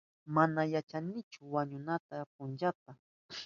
[0.35, 2.91] Mana yachanchichu wañunanchi punchata.